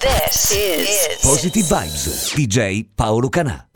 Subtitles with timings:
[0.00, 3.71] This is Positive Vibes, DJ Paolo Canà.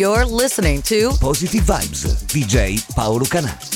[0.00, 3.69] You're listening to Positive Vibes, DJ Paolo Kanà.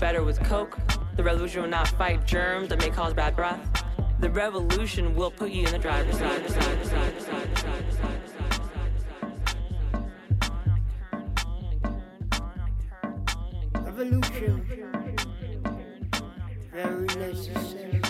[0.00, 0.76] better with Coke.
[1.16, 3.60] The revolution will not fight germs that may cause bad breath.
[4.18, 6.42] The revolution will put you in the driver's side.
[13.84, 14.64] Revolution.
[16.72, 18.00] Very necessary.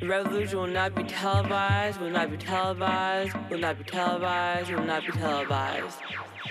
[0.00, 4.84] The revolution will not be televised, will not be televised, will not be televised, will
[4.84, 5.98] not be televised.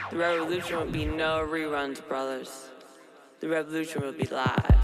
[0.10, 2.70] The revolution will be no reruns, brothers.
[3.40, 4.77] The revolution will be live.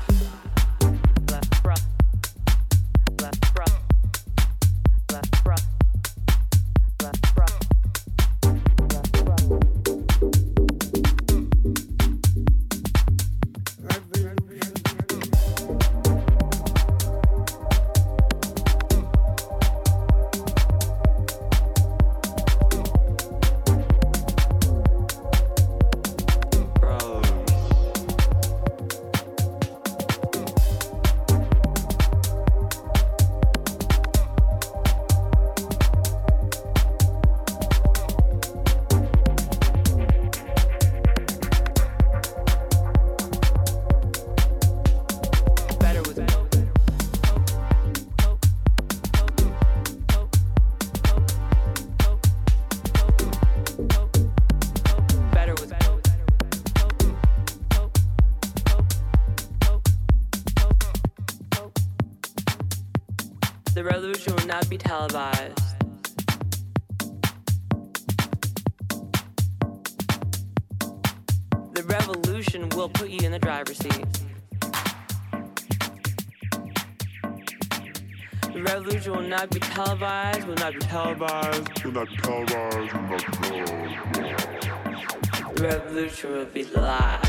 [79.73, 85.59] Televised, will not be televised, will not be televised, will not be televised.
[85.59, 87.22] Revolution will be live.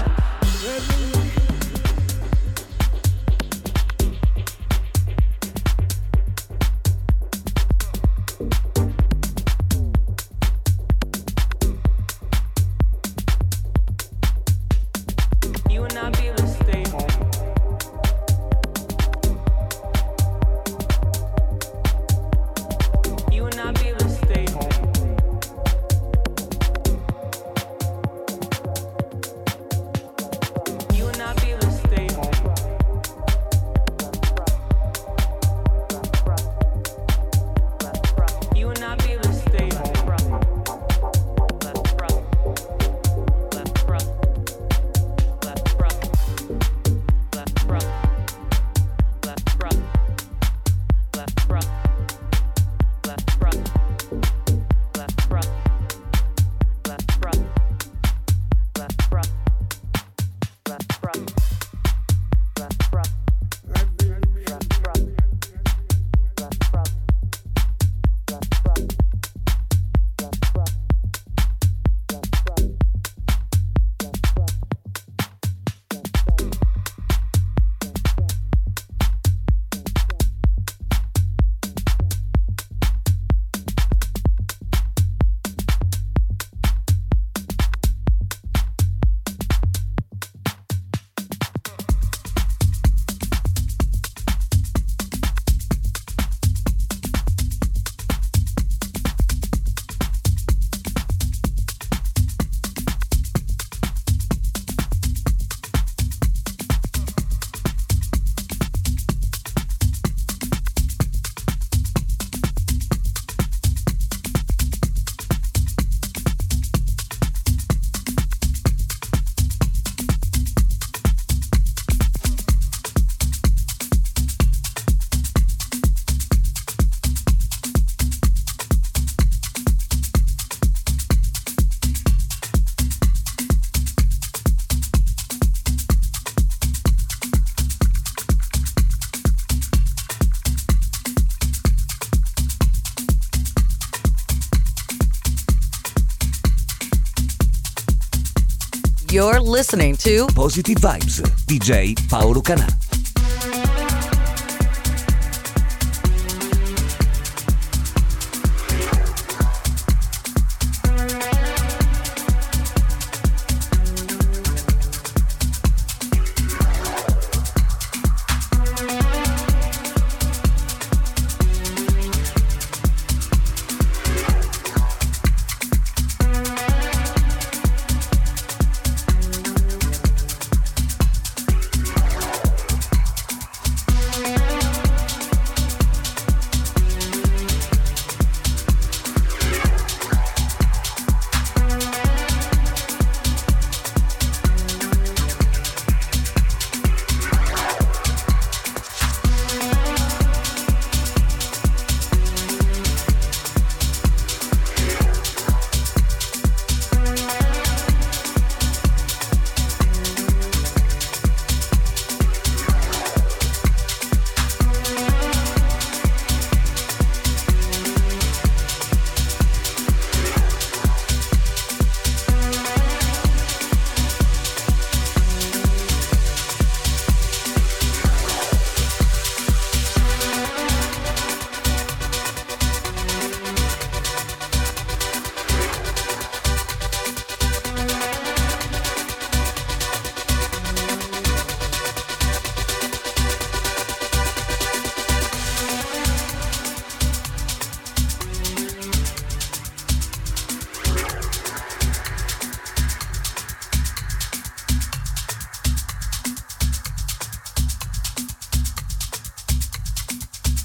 [149.14, 152.83] You're listening to Positive Vibes, DJ Paolo Kanà.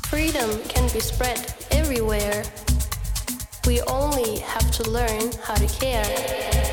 [0.10, 2.44] Freedom can be spread everywhere.
[3.68, 6.69] We only have to learn how to care.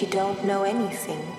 [0.00, 1.35] You don't know anything.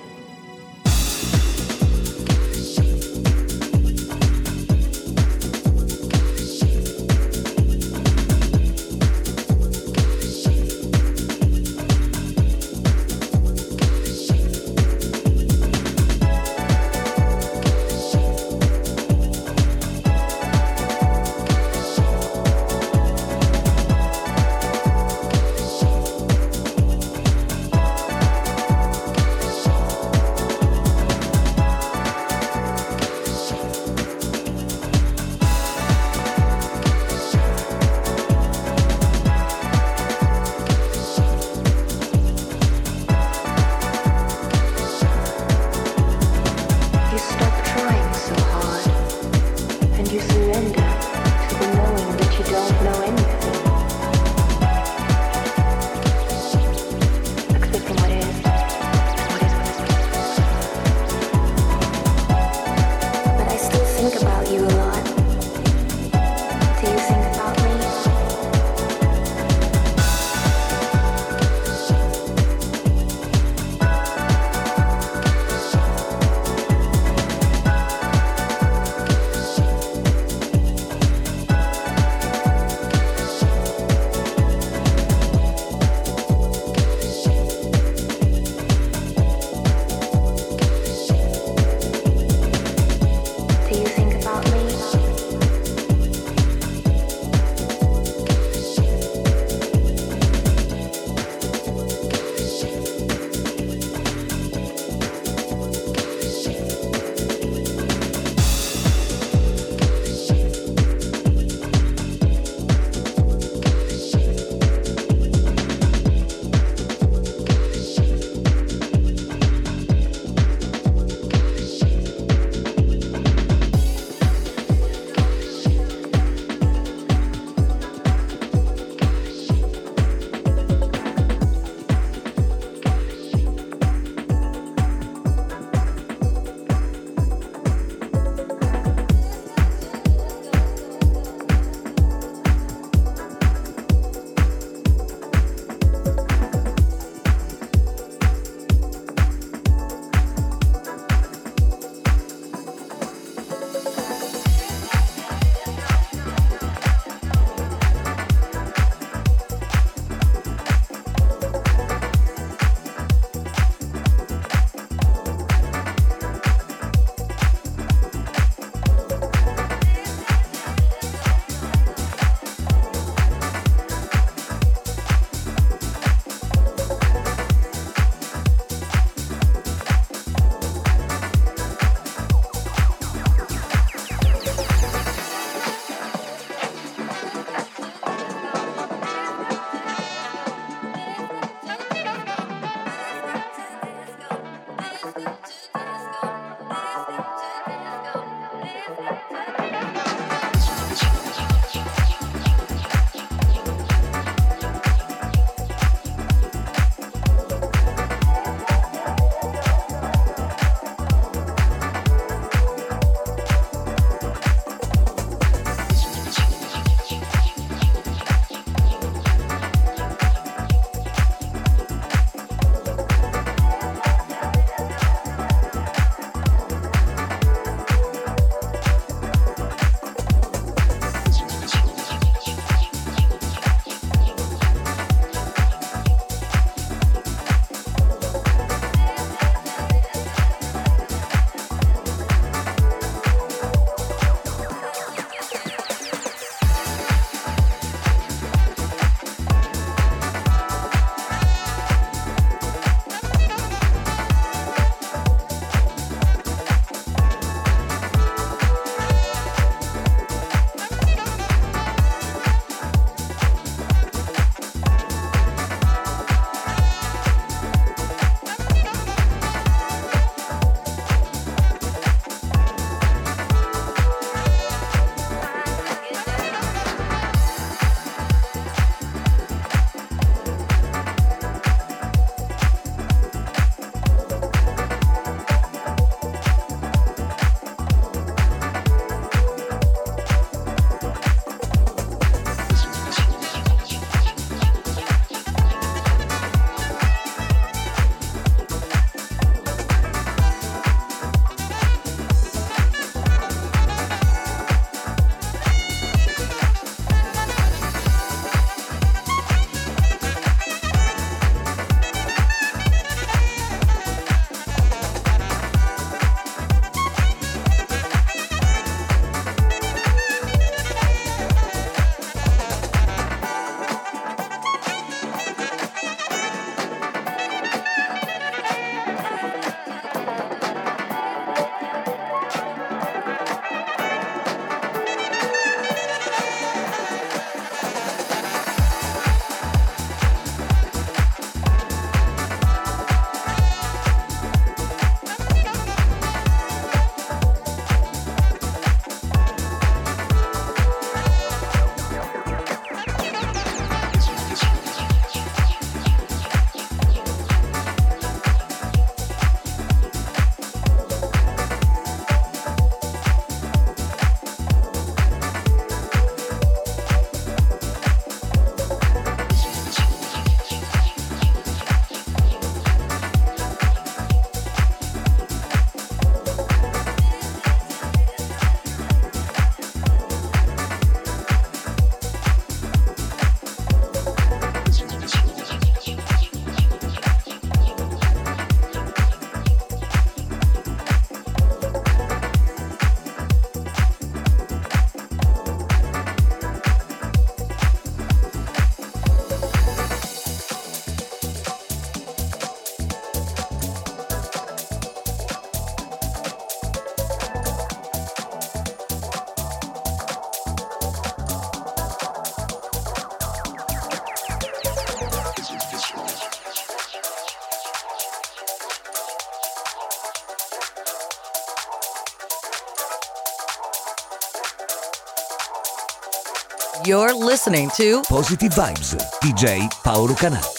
[427.07, 430.76] You're listening to Positive Vibes, DJ Paolo Canà.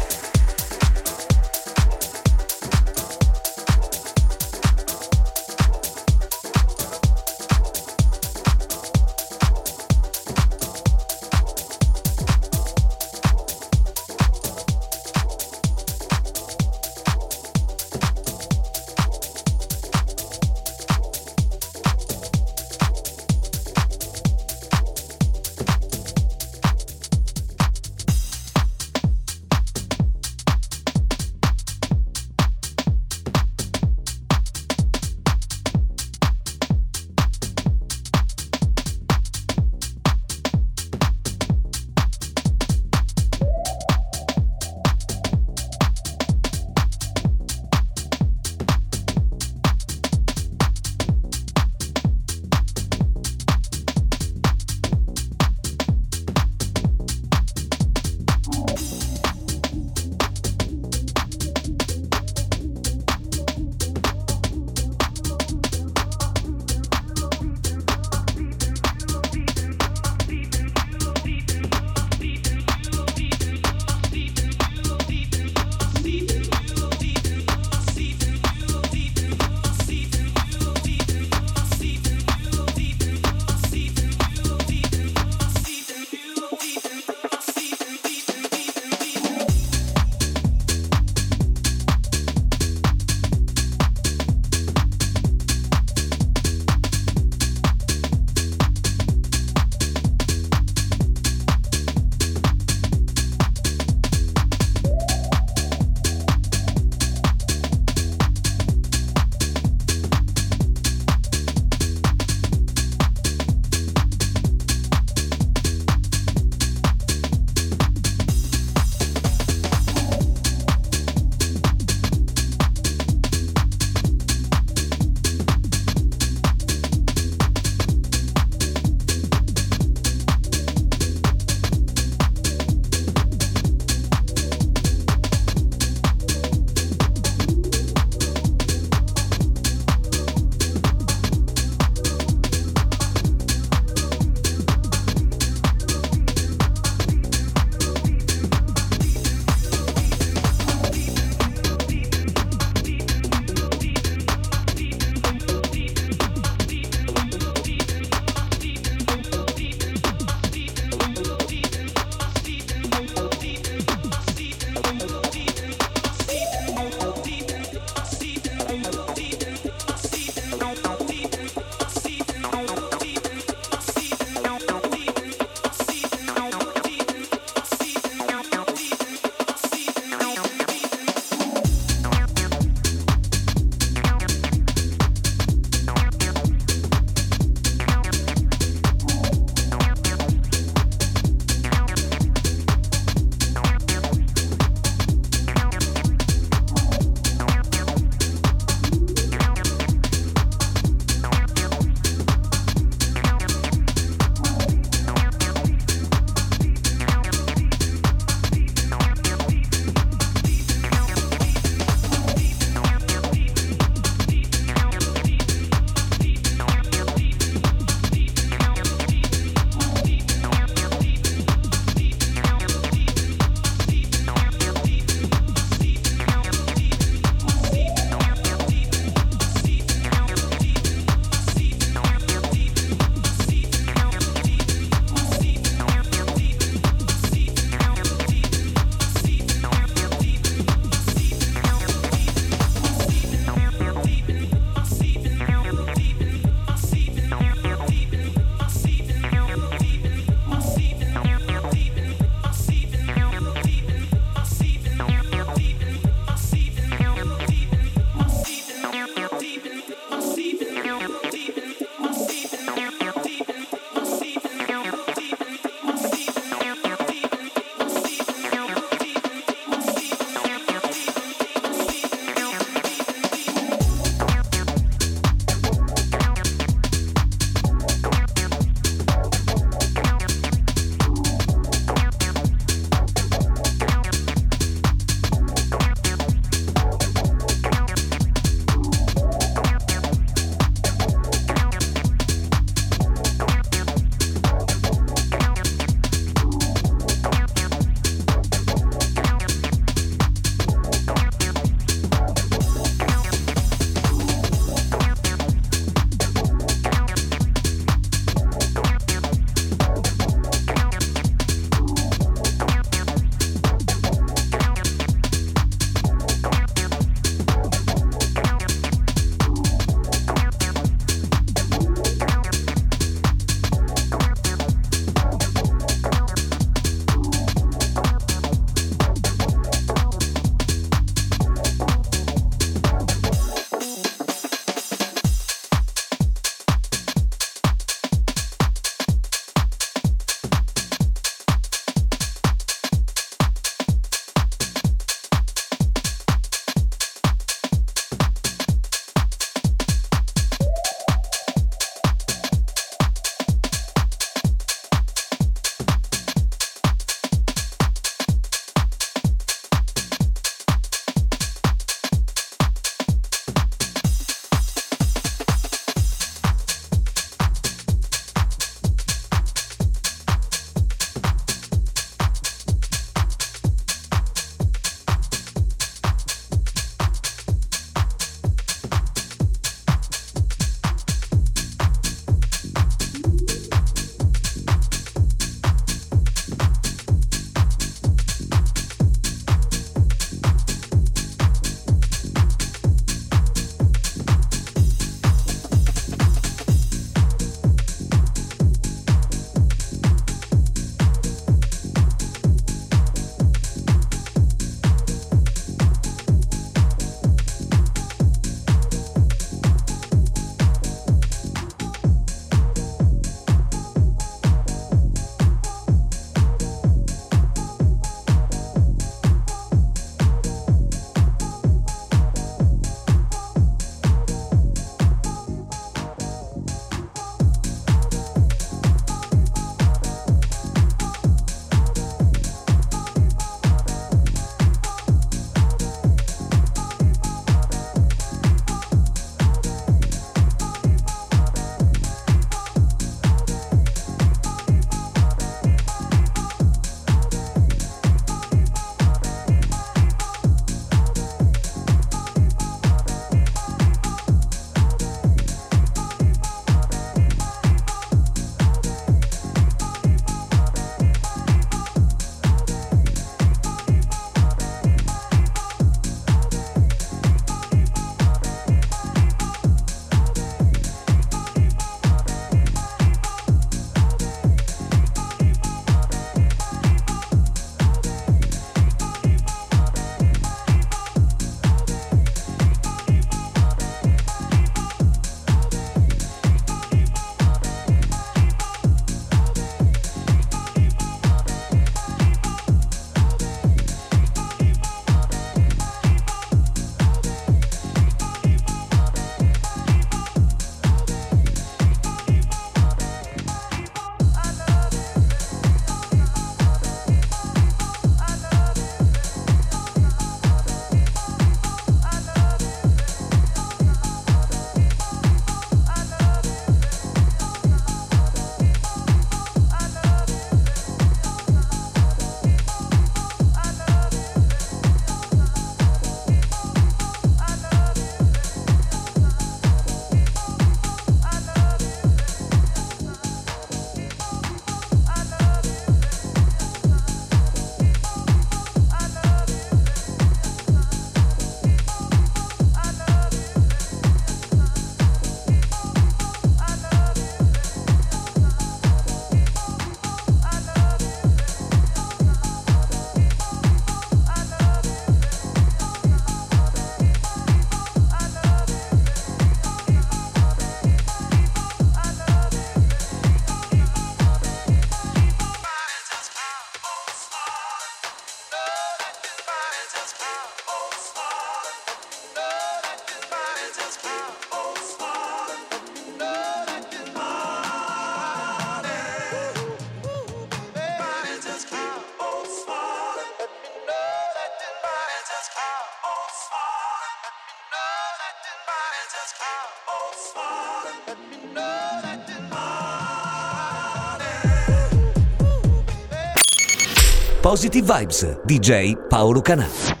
[597.51, 600.00] Positive Vibes, DJ Paolo Canà.